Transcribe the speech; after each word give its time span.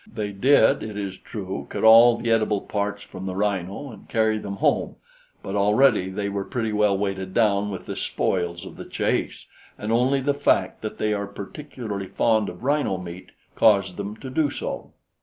They 0.11 0.31
did, 0.31 0.81
it 0.81 0.97
is 0.97 1.19
true, 1.19 1.67
cut 1.69 1.83
all 1.83 2.17
the 2.17 2.31
edible 2.31 2.61
parts 2.61 3.03
from 3.03 3.27
the 3.27 3.35
rhino 3.35 3.91
and 3.91 4.09
carry 4.09 4.39
them 4.39 4.55
home; 4.55 4.95
but 5.43 5.55
already 5.55 6.09
they 6.09 6.27
were 6.27 6.43
pretty 6.43 6.73
well 6.73 6.97
weighted 6.97 7.35
down 7.35 7.69
with 7.69 7.85
the 7.85 7.95
spoils 7.95 8.65
of 8.65 8.77
the 8.77 8.85
chase, 8.85 9.45
and 9.77 9.91
only 9.91 10.19
the 10.19 10.33
fact 10.33 10.81
that 10.81 10.97
they 10.97 11.13
are 11.13 11.27
particularly 11.27 12.07
fond 12.07 12.49
of 12.49 12.63
rhino 12.63 12.97
meat 12.97 13.29
caused 13.53 13.97
them 13.97 14.15
to 14.17 14.31
do 14.31 14.49
so. 14.49 14.89